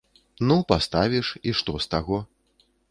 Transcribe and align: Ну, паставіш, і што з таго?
Ну, 0.51 0.57
паставіш, 0.73 1.27
і 1.47 1.57
што 1.61 1.79
з 1.87 1.97
таго? 1.97 2.17